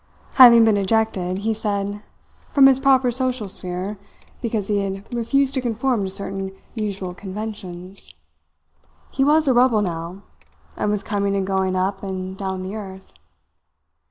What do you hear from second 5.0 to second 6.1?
refused to conform to